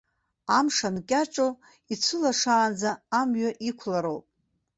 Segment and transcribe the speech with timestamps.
[0.57, 1.51] Амш анкьаҿу,
[1.93, 4.25] ицәылашаанӡа амҩа иқәлароуп.